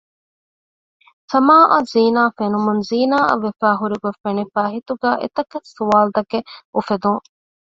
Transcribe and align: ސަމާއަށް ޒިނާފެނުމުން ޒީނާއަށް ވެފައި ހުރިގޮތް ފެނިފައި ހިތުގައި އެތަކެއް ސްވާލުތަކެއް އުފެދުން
ސަމާއަށް 1.31 1.87
ޒިނާފެނުމުން 1.93 2.81
ޒީނާއަށް 2.89 3.41
ވެފައި 3.45 3.77
ހުރިގޮތް 3.81 4.19
ފެނިފައި 4.23 4.71
ހިތުގައި 4.75 5.17
އެތަކެއް 5.21 5.67
ސްވާލުތަކެއް 5.73 6.47
އުފެދުން 6.73 7.21